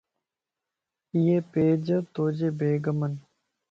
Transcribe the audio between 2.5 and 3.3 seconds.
بيگمن